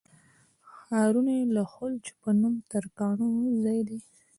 [0.87, 3.27] ښارونه یې د خلُخ په نوم ترکانو
[3.63, 3.99] ځای دی.